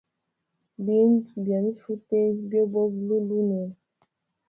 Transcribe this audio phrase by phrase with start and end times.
[0.85, 3.65] Bindu byanifuteya byoboba lulunwe.